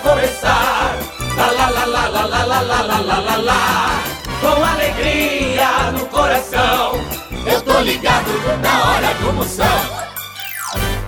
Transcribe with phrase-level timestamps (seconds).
[0.00, 0.96] vai começar.
[1.36, 4.02] Lá, lá, lá, lá, lá, lá, lá, lá, lá, lá, lá.
[4.40, 7.00] Com alegria no coração.
[7.46, 8.30] Eu tô ligado
[8.62, 9.66] na hora do Moção.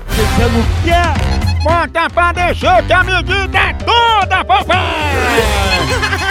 [0.08, 1.62] Dizendo que é?
[1.62, 6.21] Bota pra descer que a medida é toda, papai!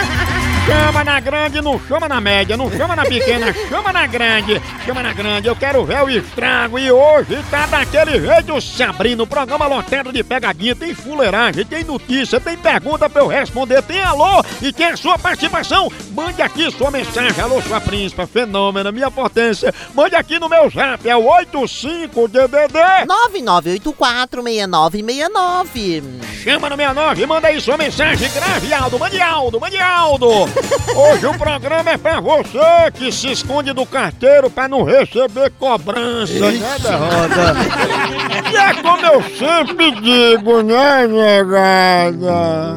[0.64, 5.02] Chama na grande, não chama na média, não chama na pequena, chama na grande, chama
[5.02, 9.66] na grande, eu quero ver o estrago e hoje tá daquele jeito Sabrina, o programa
[9.66, 14.72] lotado de pegadinha, tem fuleiragem, tem notícia, tem pergunta pra eu responder, tem alô e
[14.72, 20.14] tem a sua participação, mande aqui sua mensagem, alô sua príncipa, fenômena, minha potência, mande
[20.14, 26.02] aqui no meu zap, é o 85DDD 99846969.
[26.42, 30.51] Chama no 69 e manda aí sua mensagem, grave Aldo, mande Aldo, mande Aldo.
[30.94, 36.52] Hoje o programa é pra você que se esconde do carteiro pra não receber cobrança,
[36.52, 37.54] né, derrota?
[38.52, 42.76] E é como eu sempre digo, né, negada?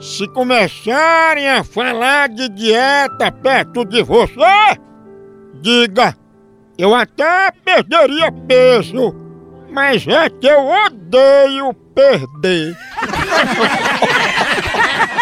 [0.00, 4.78] Se começarem a falar de dieta perto de você,
[5.60, 6.14] diga,
[6.76, 9.14] eu até perderia peso,
[9.72, 12.76] mas é que eu odeio perder.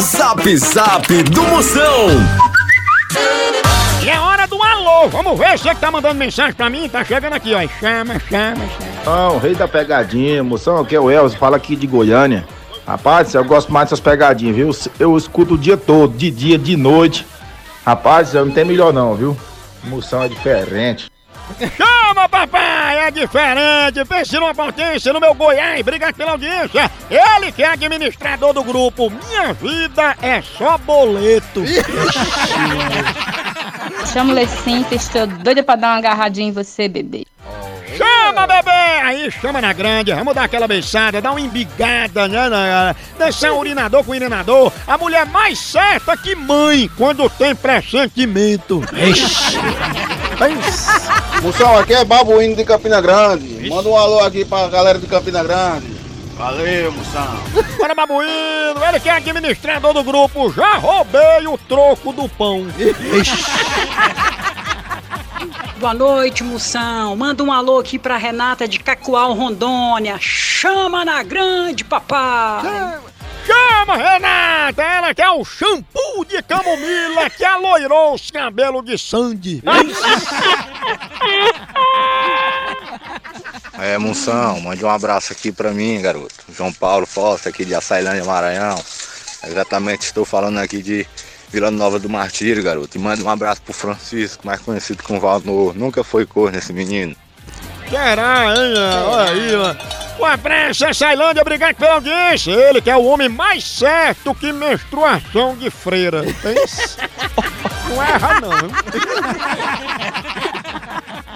[0.00, 2.08] Zap Zap do Moção.
[4.02, 5.08] E é hora do alô!
[5.08, 7.60] Vamos ver você que tá mandando mensagem pra mim, tá chegando aqui, ó.
[7.80, 8.90] Chama, chama, chama.
[9.04, 12.46] Não, rei da pegadinha, moção, aqui é o Elzo, fala aqui de Goiânia.
[12.86, 14.70] Rapaz, eu gosto mais dessas pegadinhas, viu?
[14.98, 17.26] Eu escuto o dia todo, de dia, de noite.
[17.84, 19.36] Rapaz, eu não tem melhor não, viu?
[19.84, 21.10] Moção é diferente.
[21.76, 22.69] Chama, papai!
[23.10, 24.04] É diferente!
[24.04, 26.88] Pense numa potência no meu Goiás, obrigado pela audiência!
[27.10, 31.64] Ele que é administrador do grupo Minha Vida é só boleto!
[34.12, 37.26] Chamo Lecinta, estou doida pra dar uma agarradinha em você, bebê.
[38.40, 38.70] Chama, bebê!
[39.02, 42.48] Aí chama na grande, vamos dar aquela beijada, dar uma embigada, né?
[42.48, 42.96] né?
[43.18, 44.72] Deixar um urinador com urinador.
[44.86, 48.82] A mulher mais certa que mãe quando tem pressentimento.
[48.94, 49.58] Ixi.
[51.42, 53.68] Moção, aqui é Babuíno de Campina Grande.
[53.68, 56.00] Manda um alô aqui pra galera de Campina Grande.
[56.38, 57.40] Valeu, moção.
[57.76, 62.66] Bora, babuíno, ele que é administrador do grupo, já roubei o troco do pão.
[65.80, 67.16] Boa noite, moção.
[67.16, 70.18] Manda um alô aqui pra Renata de Cacoal, Rondônia.
[70.20, 73.00] Chama na grande, papai.
[73.46, 74.82] Chama, Renata!
[74.82, 79.62] Ela que é o shampoo de camomila que aloirou os cabelos de Sandy.
[83.82, 86.34] É, Moção, mande um abraço aqui pra mim, garoto.
[86.54, 88.78] João Paulo Fossa, aqui de Açailândia, Maranhão.
[89.42, 91.06] Exatamente, estou falando aqui de
[91.50, 92.96] Vila Nova do Martírio, garoto.
[92.96, 95.74] E manda um abraço pro Francisco, mais conhecido como Valnor.
[95.74, 97.16] Nunca foi cor nesse menino.
[97.88, 98.74] Será, hein?
[99.06, 99.80] Olha aí, mano.
[100.20, 102.52] Um abraço, Açailândia, obrigado pela audiência.
[102.52, 106.22] Ele que é o homem mais certo que menstruação de freira.
[107.88, 108.50] Não erra, não.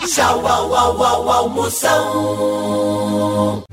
[0.06, 2.04] Tchau, au, au, au, au, Moção.
[3.58, 3.64] O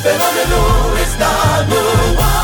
[0.00, 2.43] fenômeno está no ar.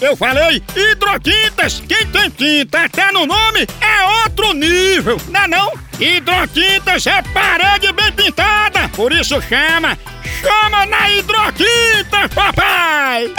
[0.00, 1.82] Eu falei hidroquintas!
[1.88, 5.72] Quem tem tinta até no nome é outro nível, não é não?
[5.98, 9.98] Hidroquintas é parede bem pintada, por isso chama!
[10.40, 13.32] Chama na hidroquinta, papai!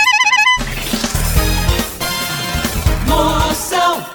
[3.05, 4.05] Moção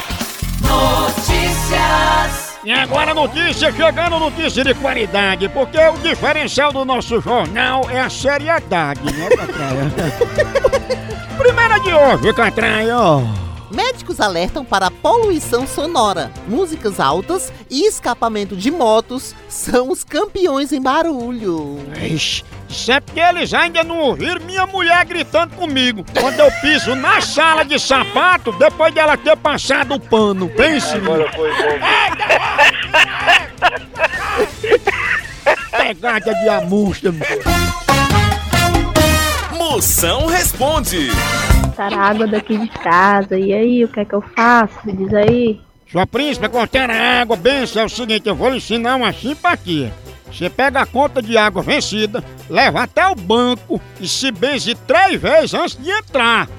[0.61, 8.01] Notícias e agora notícia, chegando notícia de qualidade, porque o diferencial do nosso jornal é
[8.01, 10.71] a seriedade, né, patrão?
[11.39, 13.43] Primeira de hoje, Catraia.
[13.73, 16.31] Médicos alertam para poluição sonora.
[16.47, 21.79] Músicas altas e escapamento de motos são os campeões em barulho.
[21.99, 26.95] Ixi, isso é porque eles ainda não ouviram minha mulher gritando comigo quando eu piso
[26.95, 30.51] na sala de sapato depois dela ter passado o pano.
[30.51, 31.79] Pense Agora foi bom.
[35.79, 37.11] Pegada de amostra.
[39.73, 41.09] Moção responde.
[41.63, 43.39] Botar água daqui de casa.
[43.39, 44.75] E aí, o que é que eu faço?
[44.85, 45.63] Me diz aí.
[45.91, 49.91] Sua príncipe, cortar a água, benção, é o seguinte, eu vou lhe ensinar uma simpatia.
[50.31, 55.19] Você pega a conta de água vencida, leva até o banco e se benze três
[55.19, 56.51] vezes antes de entrar.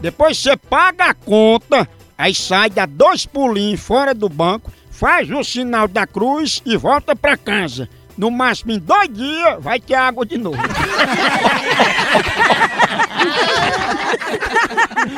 [0.00, 1.86] Depois você paga a conta,
[2.16, 7.14] aí sai, dá dois pulinhos fora do banco, faz o sinal da cruz e volta
[7.14, 7.86] pra casa.
[8.16, 10.58] No máximo em dois dias vai ter água de novo.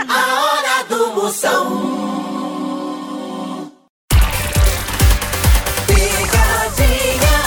[0.09, 1.65] A hora do Moção.
[5.87, 7.39] Picadinha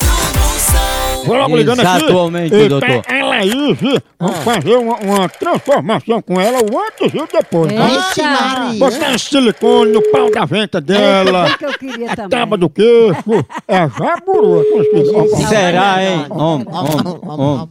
[0.00, 1.24] do Moção.
[1.24, 2.04] Vou logo ligando aqui.
[2.04, 3.02] Exatamente, doutor.
[3.36, 3.74] Aí,
[4.18, 7.72] vamos fazer uma, uma transformação com ela, o antes e o depois.
[7.72, 7.86] tá?
[7.86, 8.78] Vixe, Maria.
[8.78, 11.54] Botar silicone no pau da venta dela.
[11.58, 12.30] que eu queria A também.
[12.30, 13.44] tábua do queixo.
[13.68, 14.62] É jaburu.
[14.62, 15.46] é.
[15.46, 16.26] Será, hein?
[16.30, 17.68] Om, om, om.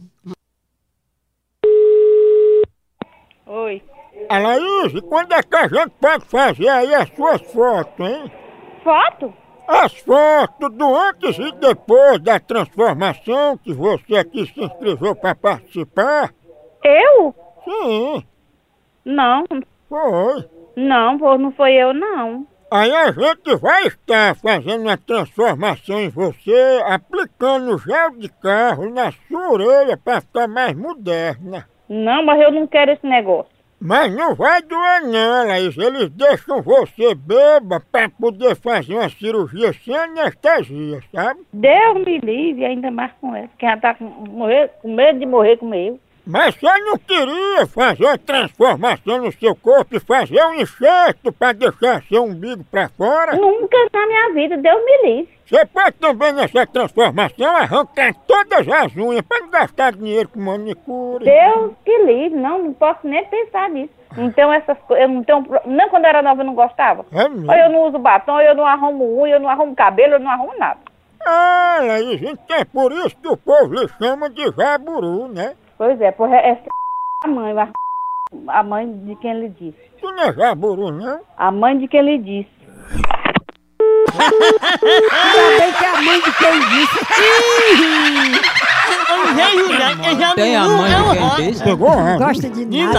[3.46, 3.82] Oi.
[4.28, 8.30] Alaís, quando é que a gente pode fazer aí as suas fotos, hein?
[8.82, 9.32] Foto?
[9.68, 16.32] As fotos do antes e depois da transformação que você aqui se inscreveu para participar.
[16.84, 17.34] Eu?
[17.64, 18.24] Sim,
[19.04, 19.44] Não.
[19.88, 20.48] foi.
[20.76, 22.46] Não, não foi eu, não.
[22.70, 29.12] Aí a gente vai estar fazendo uma transformação em você, aplicando gel de carro na
[29.12, 31.68] sua orelha para ficar mais moderna.
[31.88, 33.55] Não, mas eu não quero esse negócio.
[33.80, 35.76] Mas não vai doer não, Laís.
[35.76, 41.40] Eles deixam você beba para poder fazer uma cirurgia sem anestesia, sabe?
[41.52, 43.50] Deus me livre, ainda mais com essa.
[43.58, 46.00] Quem já tá com, morrer, com medo de morrer comigo.
[46.26, 51.52] Mas você não queria fazer uma transformação no seu corpo e fazer um enxerto para
[51.52, 53.36] deixar seu umbigo para fora?
[53.36, 55.36] Nunca na minha vida, Deus me livre.
[55.46, 61.24] Você pode também nessa transformação arrancar todas as unhas para não gastar dinheiro com manicure.
[61.24, 63.94] Deus que livre, não, não posso nem pensar nisso.
[64.18, 67.06] Então essas coisas, eu não tenho, não quando eu era nova eu não gostava.
[67.12, 67.48] É mesmo?
[67.48, 70.30] Ou eu não uso batom, eu não arrumo unha, eu não arrumo cabelo, eu não
[70.32, 70.80] arrumo nada.
[71.24, 75.54] Ah, Laís, então é por isso que o povo lhe chama de jaburu, né?
[75.78, 76.62] Pois é, por essa
[77.24, 77.68] a mãe, a,
[78.48, 79.78] a mãe de quem lhe disse.
[80.00, 81.20] Tu não é jaburu, não?
[81.36, 82.56] A mãe de quem lhe disse.
[84.18, 87.06] Ainda bem que é a mãe de quem disse.
[90.34, 91.64] Tem a mãe de quem disse?
[91.64, 92.98] Pegou a Gosta de nada,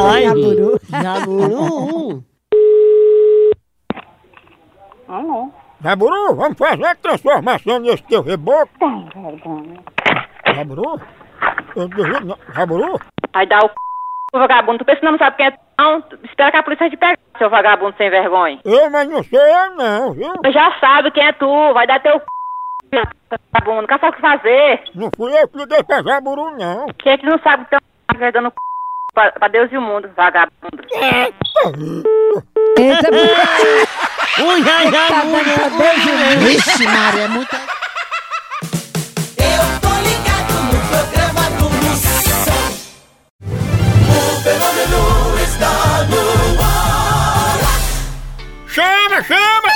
[1.01, 2.23] jaburu.
[5.09, 5.53] Ah, não.
[5.81, 8.69] Jaburu, vamos fazer a transformação nesse teu reboco.
[8.80, 9.80] Tem vergonha.
[10.53, 11.00] Jaburu?
[12.53, 13.00] Jaburu?
[13.33, 13.74] Aí dá o c...
[14.33, 14.79] vagabundo.
[14.79, 16.03] Tu pensa que não sabe quem é tu, não?
[16.24, 18.59] Espera que a polícia te pegue, seu vagabundo sem vergonha.
[18.66, 20.33] Eu, mas não sou eu não, viu?
[20.44, 23.04] Tu já sabe quem é tu, vai dar teu c...
[23.54, 23.87] vagabundo.
[23.90, 24.83] Não sabe o que fazer.
[24.95, 26.87] Não fui eu que liguei pra Jaburu, não.
[26.97, 28.56] Quem é que não sabe que tá dando c...
[29.13, 30.83] pra, pra Deus e o mundo, vagabundo.
[32.78, 33.09] Eita,
[34.40, 36.45] Ui, o mundo.
[36.45, 37.77] Vixe, Maria, é muita...
[44.47, 47.59] fenômeno está no ar.
[48.68, 49.71] Chama, chama!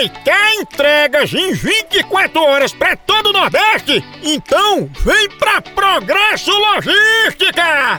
[0.00, 4.04] Ei, quer entregas em 24 horas pra todo o Nordeste?
[4.24, 7.98] Então vem pra Progresso Logística!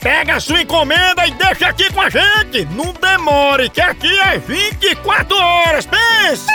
[0.00, 2.64] Pega a sua encomenda e deixa aqui com a gente.
[2.74, 5.86] Não demore, que aqui é 24 horas.
[5.86, 6.46] Pense!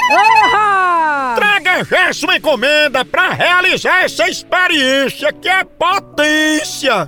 [1.35, 7.07] Traga já sua encomenda pra realizar essa experiência que é potência.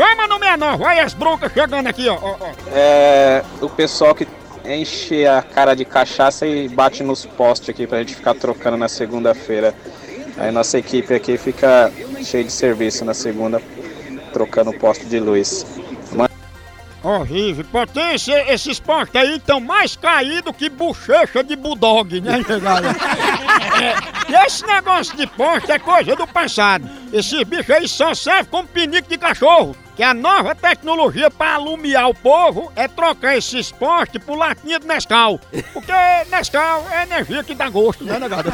[0.00, 2.14] Chama no 69, olha as broncas chegando aqui, ó.
[2.22, 2.52] ó, ó.
[2.72, 4.26] É o pessoal que
[4.64, 8.88] enche a cara de cachaça e bate nos postes aqui pra gente ficar trocando na
[8.88, 9.74] segunda-feira.
[10.38, 11.92] Aí nossa equipe aqui fica
[12.24, 13.60] cheia de serviço na segunda,
[14.32, 15.66] trocando poste de luz.
[17.02, 17.64] Horrível.
[17.70, 22.96] Potência, esses postes aí estão mais caídos que bochecha de bulldog, né, galera?
[23.80, 23.94] É,
[24.30, 26.90] e esse negócio de poste é coisa do passado.
[27.12, 29.74] Esses bichos aí só servem como pinico de cachorro.
[30.00, 34.86] Que a nova tecnologia para alumiar o povo é trocar esses postes por latinha de
[34.86, 35.38] Nescau.
[35.74, 35.92] Porque
[36.32, 38.50] Nescau é energia que dá gosto, né, negado?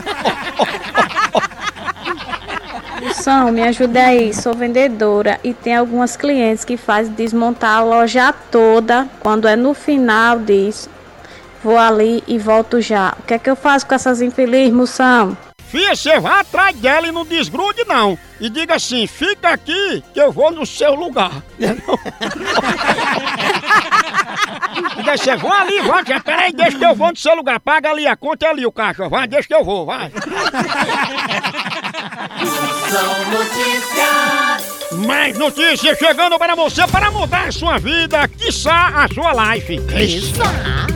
[3.01, 8.33] Moção, me ajuda aí, sou vendedora e tem algumas clientes que fazem desmontar a loja
[8.51, 9.09] toda.
[9.21, 10.91] Quando é no final diz,
[11.63, 13.15] vou ali e volto já.
[13.21, 15.39] O que é que eu faço com essas infelizes, moção?
[15.77, 18.19] Fia, você vai atrás dela e não desgrude, não.
[18.41, 21.43] E diga assim, fica aqui que eu vou no seu lugar.
[24.97, 27.61] Diga assim, vou ali, vou, já, peraí, deixa que eu vou no seu lugar.
[27.61, 29.07] Paga ali a conta é ali o caixa.
[29.07, 30.11] Vai, deixa que eu vou, vai.
[32.91, 34.77] São notícias.
[35.07, 39.79] Mais notícias chegando para você para mudar a sua vida, quiçá a sua life.
[39.79, 40.87] Quiçá?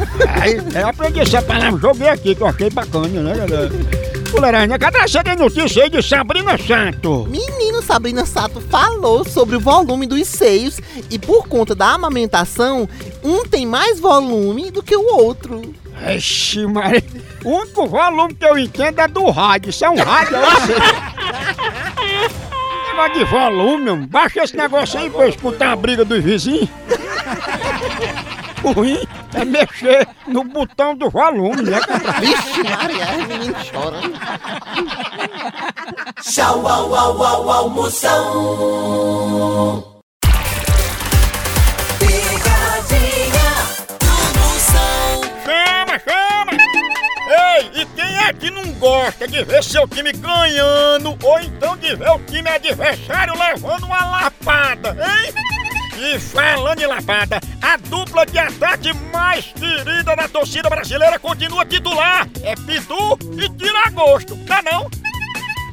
[0.74, 4.19] É, eu aprendi essa palavra, joguei aqui, que eu achei bacana, né, galera?
[4.30, 7.26] Fuleiragem, cadê essa de notícia aí de Sabrina Santo?
[7.28, 12.88] Menino Sabrina Sato falou sobre o volume dos seios e por conta da amamentação,
[13.24, 15.74] um tem mais volume do que o outro.
[16.16, 17.02] Ixi, mas
[17.44, 19.70] o único volume que eu entendo é do rádio.
[19.70, 20.36] Isso é um rádio.
[22.86, 24.06] Negócio de volume, mano.
[24.06, 26.68] baixa esse negócio aí pra eu escutar a briga dos vizinhos.
[28.62, 29.00] Ruim
[29.34, 31.80] é mexer no botão do volume, né?
[32.20, 34.00] Vixe, Maria, o menino chora.
[36.22, 38.20] Tchau, au, au, au, au, moção.
[41.98, 43.52] Picadinha
[44.00, 45.22] do moção.
[45.44, 46.52] Chama, chama!
[47.32, 51.94] Ei, e quem é que não gosta de ver seu time ganhando ou então de
[51.94, 55.32] ver o time adversário levando uma lapada, hein?
[56.02, 62.26] E falando em lapada, a dupla de ataque mais querida da torcida brasileira continua titular.
[62.42, 64.88] É Pitu e Tiragosto, tá não?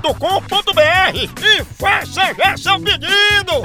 [0.00, 3.62] loja.pitu.com.br e faça já seu pedido.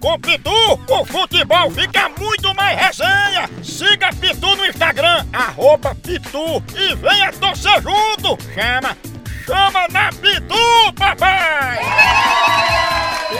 [0.00, 0.50] Com Pitu,
[0.88, 3.48] o futebol fica muito mais resenha.
[3.62, 8.38] Siga Pitu no Instagram, arroba Pitu e venha torcer junto.
[8.54, 8.96] Chama,
[9.46, 11.78] chama na Pitu, papai!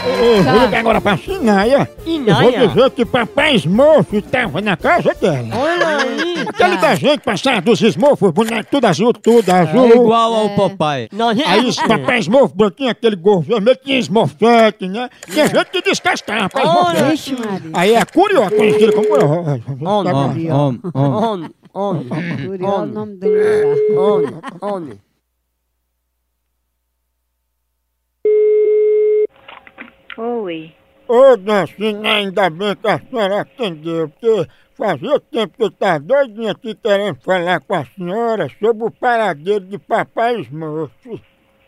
[0.07, 1.89] Eu vou ligar agora pra Sinaia.
[2.07, 5.49] Eu vou dizer que papai Smurf estava na casa dela.
[5.53, 9.87] Olha aí, Aquele desenho que passava dos Smurfs, boneco tudo azul, tudo azul.
[9.87, 11.09] É igual ao papai.
[11.47, 15.09] Aí esse papai Smurf branquinho, aquele gorro vermelho, tinha Smurfette, né?
[15.31, 17.71] Tinha gente que descascava papai Olha, Smurfette.
[17.73, 19.27] Aí é Curió, conhecido como Curió.
[19.27, 20.81] Homem, homem, homem.
[20.95, 22.09] Homem, homem.
[22.47, 23.97] Curió é o nome dele.
[23.97, 25.01] Homem, homem.
[30.17, 30.73] Oi.
[31.07, 36.51] Ô, Dancina, ainda bem que a senhora atendeu, porque fazia tempo que eu estava doidinho
[36.51, 41.21] aqui querendo falar com a senhora sobre o paradeiro de papai Smurf.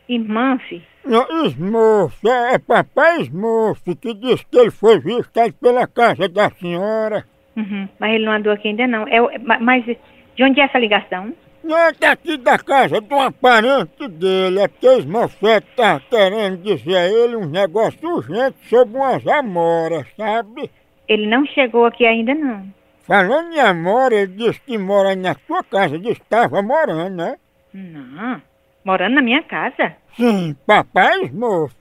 [0.09, 0.59] Irmã?
[1.05, 6.51] Não, Smurf, é, é papai Smurf que disse que ele foi visto pela casa da
[6.51, 7.25] senhora.
[7.57, 7.89] Uhum.
[7.99, 9.07] Mas ele não andou aqui ainda não.
[9.09, 11.33] É, ma- mas de onde é essa ligação?
[11.67, 16.63] Não é daqui da casa de uma parente dele, é porque o Smurfette tá querendo
[16.63, 20.71] dizer a ele um negócio urgente sobre umas amoras, sabe?
[21.09, 22.73] Ele não chegou aqui ainda não.
[23.05, 27.17] falando em amor, ele disse que mora aí na sua casa, disse que estava morando,
[27.17, 27.37] né?
[27.75, 28.41] Não.
[28.85, 29.97] Morando na minha casa?
[30.17, 31.75] Sim, papai Smurf.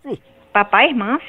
[0.52, 1.20] Papai irmã?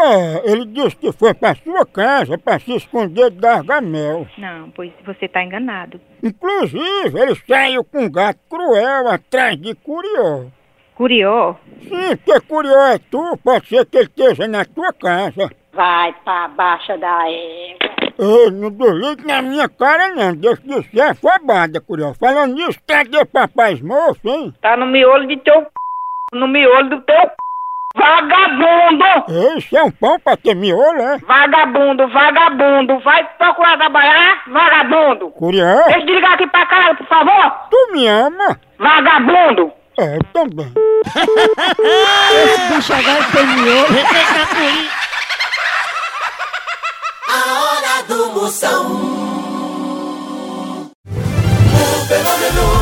[0.00, 4.28] É, ele disse que foi pra sua casa pra se esconder de Gargamel.
[4.38, 6.00] Não, pois você tá enganado.
[6.22, 10.46] Inclusive, ele saiu com um gato cruel atrás de Curió.
[10.94, 11.56] Curió?
[11.82, 15.50] Sim, porque Curió é tu, pode ser que ele esteja na tua casa.
[15.72, 17.88] Vai pra baixa da égua.
[18.20, 22.14] Ei, não desligue na minha cara não, deixa de ser afobada, Curió.
[22.14, 24.54] Falando nisso, cadê papai Smurf, hein?
[24.60, 25.68] Tá no miolo de teu c...
[26.32, 27.30] No miolo do teu c...
[27.98, 29.58] Vagabundo!
[29.58, 31.18] Isso é um pão pra ter miolo, é?
[31.18, 33.00] Vagabundo, vagabundo!
[33.00, 35.30] Vai procurar trabalhar, vagabundo!
[35.30, 35.82] Curió?
[35.84, 37.52] Deixa eu desligar aqui pra caralho, por favor!
[37.70, 38.58] Tu me ama?
[38.78, 39.72] Vagabundo!
[39.98, 40.72] É, eu também.
[42.44, 43.98] Esse bicho agora tem miolo.
[47.28, 48.86] A hora do Moção.
[51.04, 52.77] O fenômeno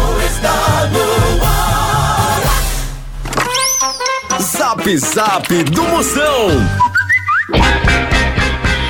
[4.67, 6.49] Zap Zap do Moção.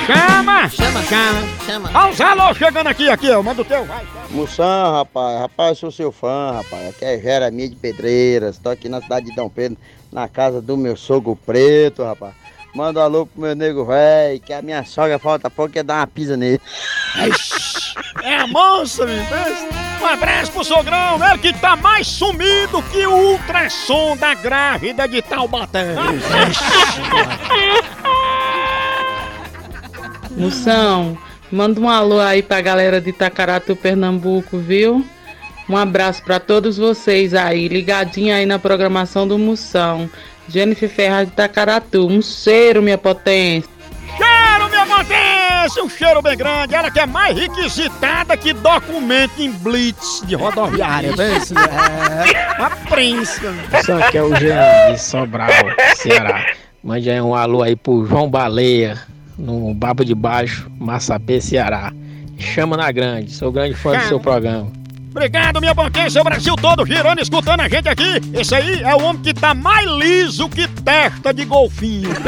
[0.06, 0.68] Chama!
[0.70, 1.90] Chama, chama, chama.
[1.94, 3.42] Olha os alô chegando aqui, aqui, ó.
[3.42, 4.02] Manda o teu, vai.
[4.30, 6.88] Moção, rapaz, rapaz, eu sou seu fã, rapaz.
[6.88, 9.76] Aqui é Jeremias de Pedreiras, tô aqui na cidade de Dom Pedro,
[10.10, 12.32] na casa do meu sogro preto, rapaz.
[12.76, 15.96] Manda um alô pro meu nego velho, que a minha sogra falta pouco quer dar
[15.96, 16.60] uma pisa nele.
[18.22, 19.58] É a moça, meu Deus.
[20.02, 25.22] Um abraço pro sogrão, ele que tá mais sumido que o ultrassom da grávida de
[25.22, 25.94] Taubaté.
[30.36, 31.16] Moção,
[31.50, 35.02] manda um alô aí pra galera de Itacaratu, Pernambuco, viu?
[35.66, 40.10] Um abraço pra todos vocês aí, ligadinho aí na programação do Moção.
[40.48, 43.68] Jennifer Ferraz de Itacaratu, um cheiro, minha potência.
[44.16, 45.82] Cheiro, minha potência!
[45.82, 46.74] Um cheiro bem grande.
[46.74, 51.14] Ela que é mais requisitada que documento em blitz de rodoviária.
[51.16, 53.52] Vê se é a prensa.
[53.84, 55.50] Só que é o Jean de Sobral,
[55.96, 56.46] Ceará.
[56.82, 58.96] Mande aí um alô aí pro João Baleia,
[59.36, 61.92] no Babo de Baixo, Massapê, Ceará.
[62.38, 64.08] Chama na grande, sou grande fã do Chama.
[64.08, 64.70] seu programa.
[65.16, 66.20] Obrigado, minha potência.
[66.20, 68.20] O Brasil todo girando, escutando a gente aqui.
[68.34, 72.10] Esse aí é o homem que tá mais liso que testa de golfinho.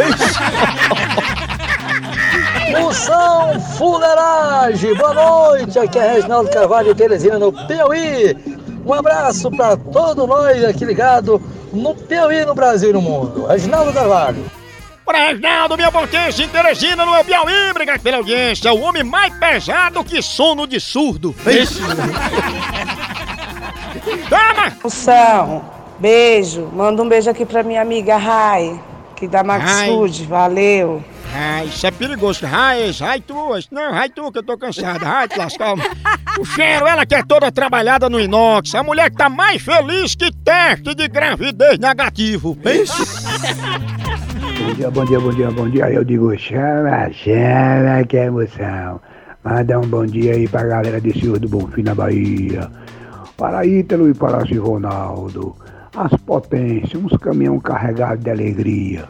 [2.72, 8.35] Moção Fuleiragem, boa noite, aqui é Reginaldo Carvalho Teresina no Piauí.
[8.87, 13.44] Um abraço para todos nós aqui ligado no Piauí, no Brasil e no mundo.
[13.44, 14.51] Reginaldo Carvalho.
[15.09, 17.70] Pra Reginaldo, minha potência, em Teresina, no Piauí.
[17.70, 18.70] Obrigado pela audiência.
[18.72, 21.35] O homem mais pesado que sono de surdo.
[21.46, 21.81] Esse.
[24.28, 24.76] Toma!
[24.82, 25.64] Moção,
[25.98, 26.68] beijo.
[26.72, 28.80] Manda um beijo aqui pra minha amiga Rai,
[29.16, 30.24] que da Maxud.
[30.26, 31.02] Valeu.
[31.34, 32.46] Ah, isso é perigoso.
[32.46, 33.34] Rai, rai tu,
[33.70, 35.04] não, rai tu que eu tô cansado.
[35.04, 35.74] Rai, te lascar.
[36.38, 38.74] O cheiro, ela que é toda trabalhada no inox.
[38.74, 42.56] A mulher que tá mais feliz que teste de gravidez negativo.
[42.56, 43.04] Pensa.
[44.58, 45.90] Bom dia, bom dia, bom dia, bom dia.
[45.90, 49.00] Eu digo chama, chama, que emoção.
[49.44, 52.70] Manda um bom dia aí pra galera de Senhor do Bonfim na Bahia.
[53.38, 55.57] Para Ítalo e para Ronaldo.
[55.96, 59.09] As potências, uns caminhão carregados de alegria.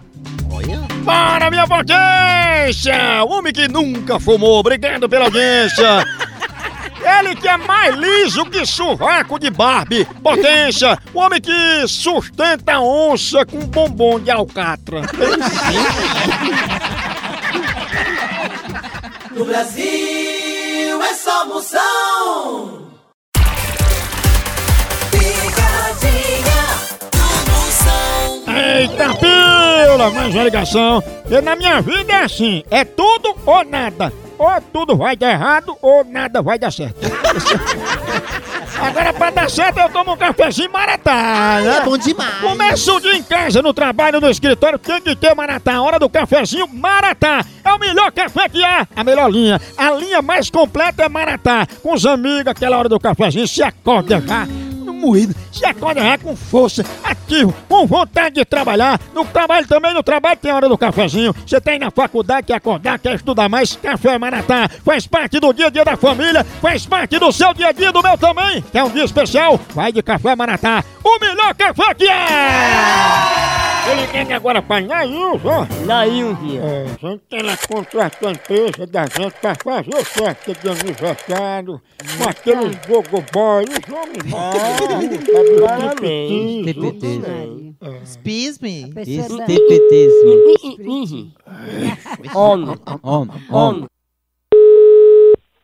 [1.03, 3.25] Para, minha potência!
[3.25, 4.61] O homem que nunca fumou.
[4.61, 6.05] Obrigado pela audiência.
[7.19, 10.05] Ele que é mais liso que sovaco de Barbie.
[10.23, 15.03] Potência, o homem que sustenta a onça com bombom de alcatra.
[19.35, 22.78] No Brasil é só moção.
[28.69, 30.11] Eita, pila!
[30.11, 31.03] Mais uma ligação.
[31.31, 34.13] E na minha vida é assim, é tudo ou nada.
[34.39, 36.99] Ou tudo vai dar errado, ou nada vai dar certo.
[38.79, 41.79] Agora, pra dar certo, eu tomo um cafezinho maratá, né?
[41.79, 42.41] é bom demais.
[42.41, 45.81] Começa o dia em casa, no trabalho, no escritório, tem que ter maratá.
[45.81, 47.45] Hora do cafezinho, maratá.
[47.65, 49.61] É o melhor café que há, a melhor linha.
[49.77, 51.67] A linha mais completa é maratá.
[51.83, 54.47] Com os amigos, aquela hora do cafezinho, se acorda já.
[54.99, 59.01] Moído, se acorda com força, ativo, com vontade de trabalhar.
[59.15, 61.35] No trabalho também, no trabalho tem hora do cafezinho.
[61.47, 63.77] Você tem na faculdade, quer acordar, quer estudar mais.
[63.77, 67.69] Café Maratá faz parte do dia a dia da família, faz parte do seu dia
[67.69, 68.65] a dia, do meu também.
[68.75, 73.58] É um dia especial, vai de Café Maratá, o melhor café que é!
[73.91, 75.67] Ele tem agora pra Nailson.
[75.87, 76.59] Nailson.
[76.63, 80.69] É, a gente tem lá contratou a empresa da gente pra fazer o festa de
[80.69, 81.81] aniversário
[82.19, 84.31] com aqueles gogo boy, os homens
[85.61, 86.67] Parabéns.
[86.67, 87.21] TPT.
[88.03, 88.93] Excuse-me.
[88.93, 91.33] TPTismo.
[92.35, 92.77] Homem.
[93.03, 93.43] Homem.
[93.51, 93.87] Homem.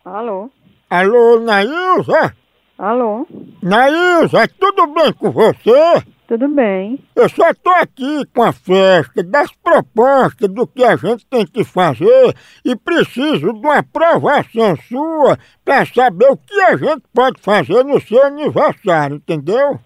[0.04, 0.50] Alô?
[0.88, 2.34] Alô, Nailza?
[2.78, 3.26] Alô?
[3.62, 6.02] Nailza, tudo bem com você?
[6.26, 6.98] Tudo bem.
[7.14, 11.62] Eu só tô aqui com a festa das propostas do que a gente tem que
[11.64, 12.34] fazer
[12.64, 18.00] e preciso de uma aprovação sua para saber o que a gente pode fazer no
[18.00, 19.78] seu aniversário, entendeu?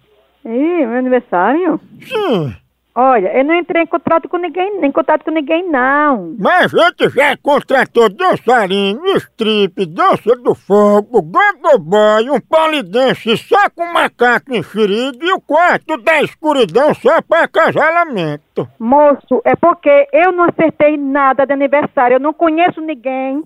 [0.44, 1.81] Ih, meu aniversário?
[2.01, 2.57] Sim.
[2.94, 6.35] Olha, eu não entrei em contato com ninguém, em contato com ninguém, não.
[6.38, 13.87] Mas a gente já contratou dançarino, strip, dança do fogo, gogoboy, um polidense só com
[13.92, 18.68] macaco enxerido e o quarto da escuridão só para acasalamento.
[18.81, 23.44] Moço, é porque eu não acertei nada de aniversário, eu não conheço ninguém.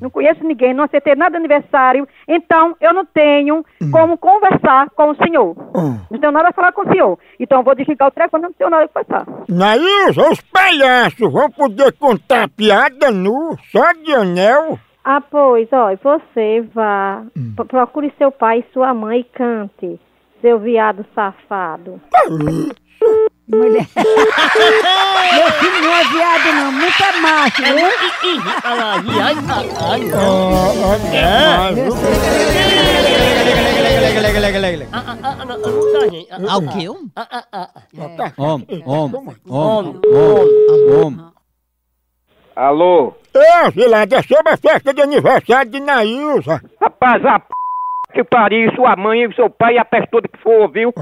[0.00, 5.10] Não conheço ninguém, não acertei nada de aniversário, então eu não tenho como conversar com
[5.10, 5.54] o senhor.
[6.10, 7.18] Não tenho nada a falar com o senhor.
[7.38, 9.26] Então eu vou desligar o telefone, não tenho nada a passar.
[9.48, 14.78] Nailza, os palhaços vão poder contar piada nu, só de anel.
[15.04, 17.22] Ah, pois, ó, você vá,
[17.56, 19.98] pro- procure seu pai e sua mãe e cante,
[20.42, 22.00] seu viado safado.
[23.48, 23.86] Mulher.
[23.96, 26.72] Meu filho não é viado, não.
[27.38, 29.70] Muito é macho,
[36.48, 36.88] Alguém?
[38.36, 40.00] Homem, homem, homem,
[40.90, 41.26] homem.
[42.56, 43.14] Alô?
[43.34, 46.60] Ô, Vilada, é sobre a festa de aniversário de Nailza.
[46.80, 47.46] Rapaz, a p...
[48.14, 50.92] que pariu, sua mãe e seu pai e a peste toda que for, viu?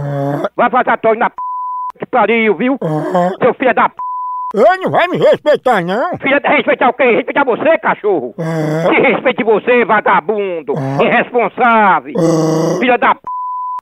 [0.55, 1.37] Vai fazer torre na p...
[1.99, 2.79] que pariu, viu?
[3.41, 4.06] Seu filho da p...
[4.57, 6.17] Ô, não vai me respeitar, não.
[6.17, 7.05] Filha, respeitar o quê?
[7.05, 8.35] Respeitar você, cachorro?
[8.35, 12.15] Que respeite você, vagabundo, irresponsável,
[12.81, 13.21] filha da p...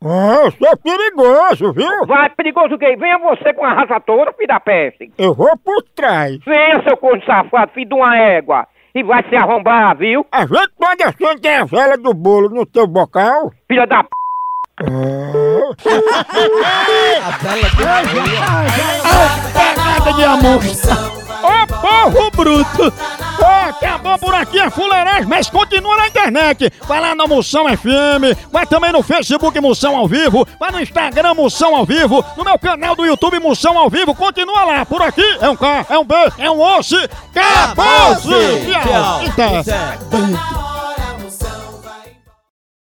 [0.02, 2.06] Ô, eu sou perigoso, viu?
[2.06, 2.96] Vai, perigoso o quê?
[2.96, 5.12] Venha você com a raça toda, filho da peste.
[5.16, 6.38] Eu vou por trás.
[6.44, 8.66] Venha, seu corno safado, filho de uma égua.
[8.94, 10.26] E vai se arrombar, viu?
[10.32, 13.52] A gente pode acender a vela do bolo no teu bocal?
[13.68, 14.10] Filha da p...
[19.53, 20.61] Pegada de amor.
[21.42, 22.92] Ô povo bruto!
[23.68, 26.72] Acabou por aqui a fuleiragem, mas continua na internet.
[26.87, 31.35] Vai lá na Moção FM, vai também no Facebook Moção ao Vivo, vai no Instagram
[31.35, 34.87] Moção ao Vivo, no meu canal do YouTube Moção ao Vivo, continua lá.
[34.87, 36.96] Por aqui é um K, é um B, é um osso.
[37.35, 38.29] Acabou-se!
[38.70, 39.20] Tchau.